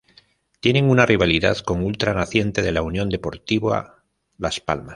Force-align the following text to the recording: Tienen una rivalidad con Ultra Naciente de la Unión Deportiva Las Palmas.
Tienen 0.61 0.89
una 0.89 1.05
rivalidad 1.05 1.59
con 1.59 1.83
Ultra 1.83 2.15
Naciente 2.15 2.63
de 2.63 2.71
la 2.71 2.81
Unión 2.81 3.09
Deportiva 3.11 4.03
Las 4.39 4.59
Palmas. 4.59 4.89